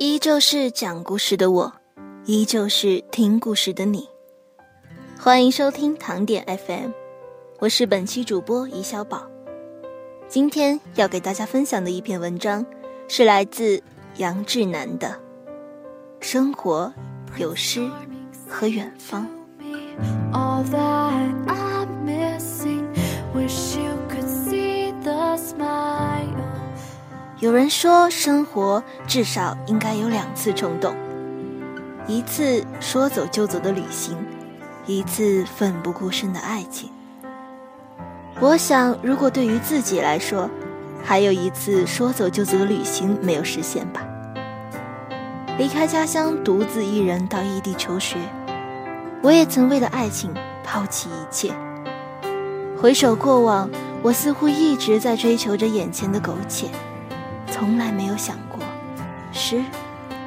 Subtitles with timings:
[0.00, 1.72] 依旧是讲故事的我，
[2.24, 4.08] 依旧是听故事的你。
[5.18, 6.92] 欢迎收听糖点 FM，
[7.58, 9.26] 我是本期主播怡小宝。
[10.28, 12.64] 今天要给大家分享的一篇文章，
[13.08, 13.82] 是来自
[14.18, 15.08] 杨志南的
[16.20, 16.94] 《生活
[17.36, 17.90] 有诗
[18.48, 19.26] 和远方》。
[27.40, 30.92] 有人说，生活至少应该有两次冲动：
[32.08, 34.16] 一次说走就走的旅行，
[34.86, 36.90] 一次奋不顾身的爱情。
[38.40, 40.50] 我想，如果对于自己来说，
[41.04, 44.04] 还有一次说走就走的旅行没有实现吧。
[45.58, 48.16] 离开家乡，独自一人到异地求学，
[49.22, 51.52] 我也曾为了爱情抛弃一切。
[52.76, 53.70] 回首过往，
[54.02, 56.66] 我似乎一直在追求着眼前的苟且。
[57.50, 58.60] 从来没有想过
[59.32, 59.62] 诗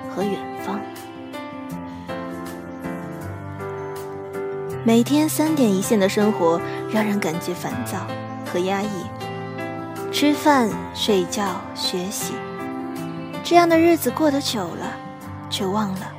[0.10, 0.80] 和远方。
[4.84, 6.60] 每天三点一线的生活
[6.92, 8.08] 让人感觉烦躁
[8.52, 8.90] 和压抑。
[10.12, 12.34] 吃饭、睡觉、学习，
[13.44, 14.92] 这样的日子过得久了，
[15.50, 16.12] 却忘了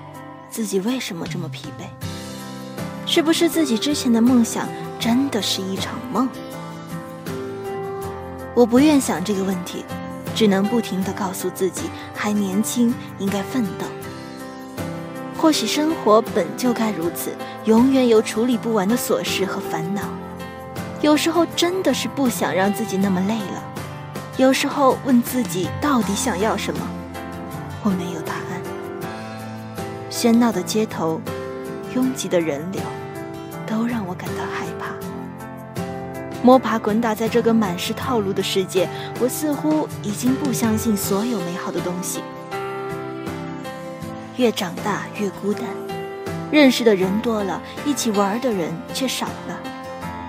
[0.48, 1.84] 自己为什么这么疲惫。
[3.04, 4.66] 是不是自己之前的梦想
[4.98, 6.28] 真的是一场梦？
[8.54, 9.84] 我不愿想这个问题。
[10.34, 11.82] 只能不停地告诉自己，
[12.14, 13.86] 还年轻，应该奋斗。
[15.36, 17.32] 或许生活本就该如此，
[17.64, 20.02] 永远有处理不完的琐事和烦恼。
[21.00, 23.62] 有时候真的是不想让自己那么累了。
[24.36, 26.80] 有时候问自己到底想要什么，
[27.82, 28.62] 我没有答案。
[30.10, 31.20] 喧闹的街头，
[31.94, 32.80] 拥挤的人流，
[33.66, 34.61] 都让我感到害。
[36.42, 38.88] 摸爬滚打在这个满是套路的世界，
[39.20, 42.20] 我似乎已经不相信所有美好的东西。
[44.36, 45.64] 越长大越孤单，
[46.50, 49.60] 认识的人多了，一起玩的人却少了。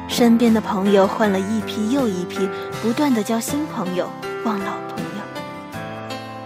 [0.07, 2.47] 身边的朋友换了一批又一批，
[2.83, 4.07] 不断的交新朋友，
[4.43, 5.73] 忘老朋友。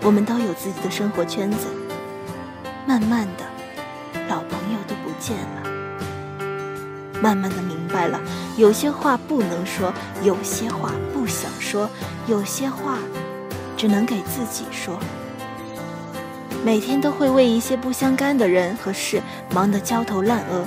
[0.01, 1.67] 我们都有自己的生活圈子，
[2.85, 3.43] 慢慢的，
[4.29, 5.63] 老朋友都不见了。
[7.21, 8.19] 慢慢的明白了，
[8.57, 9.93] 有些话不能说，
[10.23, 11.89] 有些话不想说，
[12.27, 12.97] 有些话
[13.75, 14.99] 只能给自己说。
[16.63, 19.21] 每天都会为一些不相干的人和事
[19.53, 20.65] 忙得焦头烂额，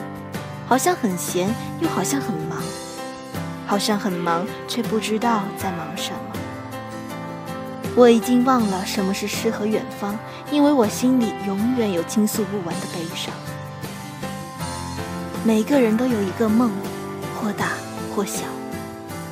[0.66, 2.58] 好像很闲，又好像很忙，
[3.66, 6.18] 好像很忙，却不知道在忙什么。
[7.96, 10.16] 我已经忘了什么是诗和远方，
[10.52, 13.34] 因为我心里永远有倾诉不完的悲伤。
[15.42, 16.70] 每个人都有一个梦，
[17.40, 17.70] 或大
[18.14, 18.42] 或小，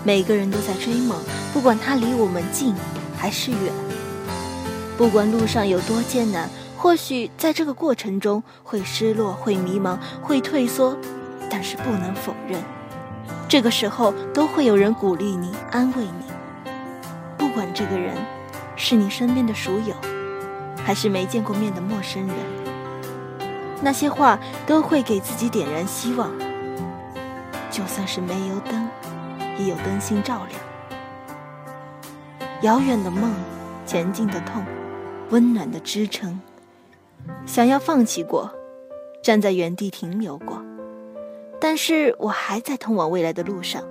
[0.03, 1.19] 每个人都在追梦，
[1.53, 2.75] 不管它离我们近
[3.17, 3.73] 还是远，
[4.97, 10.97] 不管路上有多艰难，或许在这个过程中会失落、会迷茫、会退缩，
[11.51, 12.63] 但是不能否认，
[13.49, 16.73] 这个时候都会有人鼓励你、安慰你。
[17.37, 18.17] 不管这个人
[18.75, 19.95] 是你身边的熟友，
[20.85, 22.37] 还是没见过面的陌生人。
[23.83, 26.31] 那些话都会给自己点燃希望，
[27.71, 28.89] 就算是没有灯，
[29.59, 30.61] 也有灯芯照亮。
[32.63, 33.33] 遥远的梦，
[33.87, 34.65] 前进的痛，
[35.31, 36.41] 温暖的支撑。
[37.47, 38.51] 想要放弃过，
[39.23, 40.63] 站在原地停留过，
[41.61, 43.83] 但是我还在通往未来的路上。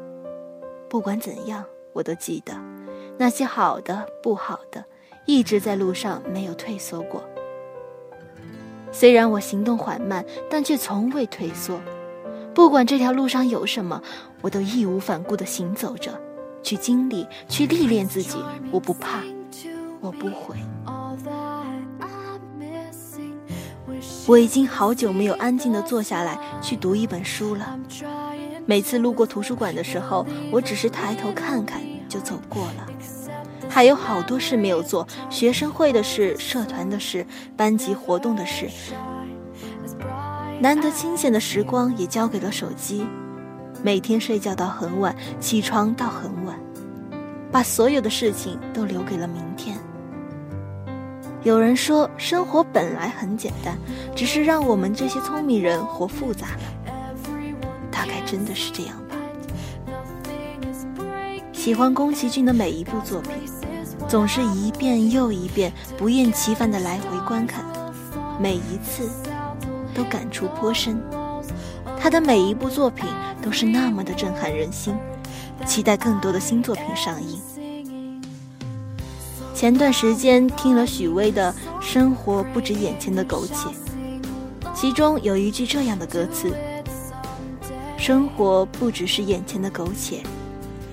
[0.89, 2.53] 不管怎样，我都记得
[3.17, 4.83] 那些好的、不好的，
[5.25, 7.23] 一直在路上，没有退缩过。
[8.91, 11.79] 虽然我行动缓慢，但却从未退缩。
[12.57, 14.01] 不管这条路上有什么，
[14.41, 16.19] 我都义无反顾地行走着，
[16.63, 18.39] 去经历，去历练自己。
[18.71, 19.21] 我不怕，
[20.01, 20.55] 我不悔。
[24.25, 27.77] 我已经好久没有安静地坐下来去读一本书了。
[28.65, 31.79] 每次路过图书馆的时候，我只是抬头看看
[32.09, 32.87] 就走过了。
[33.69, 37.23] 还有好多事没有做，学生会的事、社团的事、
[37.55, 38.67] 班级活动的事，
[40.59, 43.05] 难得清闲的时光也交给了手机。
[43.83, 46.59] 每天睡觉到很晚，起床到很晚，
[47.51, 49.77] 把所有的事情都留给了明天。
[51.43, 53.77] 有人说，生活本来很简单，
[54.15, 56.91] 只是让我们这些聪明人活复杂了。
[57.91, 59.15] 大概真的是这样吧。
[61.53, 63.31] 喜欢宫崎骏的每一部作品。
[64.07, 67.65] 总是一遍又一遍不厌其烦的来回观看，
[68.39, 69.09] 每一次
[69.97, 71.01] 都感触颇深。
[71.99, 73.05] 他的每一部作品
[73.41, 74.95] 都是那么的震撼人心，
[75.65, 77.41] 期待更多的新作品上映。
[79.55, 81.51] 前段时间听了许巍的
[81.81, 83.53] 《生活不止眼前的苟且》，
[84.75, 86.55] 其中有一句这样的歌词
[87.97, 90.21] ：“生活不只是眼前的苟且，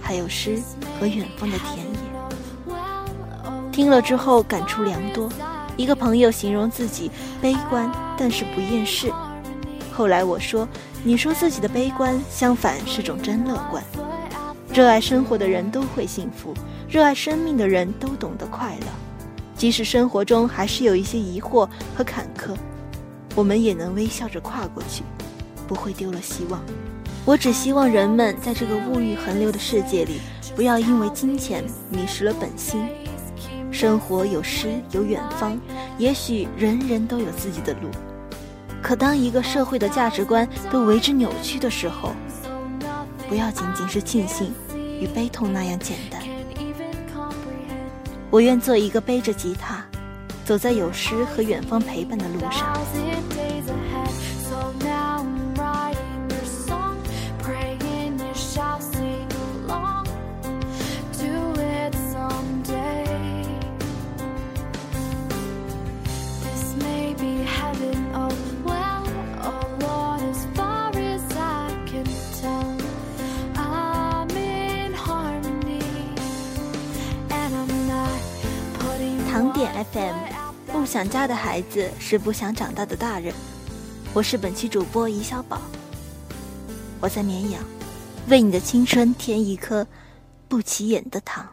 [0.00, 0.58] 还有诗
[0.98, 1.84] 和远方的田野。”
[3.70, 5.28] 听了之后感触良多。
[5.76, 7.10] 一个朋友形容自己
[7.40, 9.12] 悲观，但是不厌世。
[9.92, 10.68] 后来我说
[11.02, 13.82] ：“你说自己的悲观，相反是种真乐观。
[14.72, 16.54] 热爱生活的人都会幸福。”
[16.88, 18.86] 热爱生命的人都懂得快乐，
[19.56, 22.54] 即使生活中还是有一些疑惑和坎坷，
[23.34, 25.02] 我们也能微笑着跨过去，
[25.66, 26.62] 不会丢了希望。
[27.24, 30.20] 我只希望人们在这个物欲横流的世界里，
[30.54, 32.86] 不要因为金钱迷失了本心。
[33.74, 35.60] 生活有诗有远方，
[35.98, 37.90] 也许人人都有自己的路。
[38.80, 42.12] 可当一个社会的价值观都为之扭曲的时候，
[43.28, 46.22] 不要仅仅是庆幸与悲痛那样简单。
[48.30, 49.84] 我愿做一个背着吉他，
[50.44, 52.72] 走在有诗和远方陪伴的路上。
[79.66, 80.14] FM，
[80.72, 83.34] 不想家的孩子是不想长大的大人。
[84.12, 85.60] 我是本期主播怡小宝，
[87.00, 87.62] 我在绵阳，
[88.28, 89.86] 为你的青春添一颗
[90.48, 91.46] 不起眼的糖。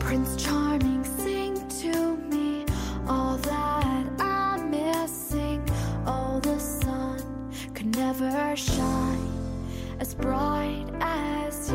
[0.00, 2.64] Prince Charming, sing to me
[3.06, 5.62] all that I'm missing.
[6.06, 7.22] Oh, the sun
[7.72, 9.30] could never shine
[10.00, 11.70] as bright as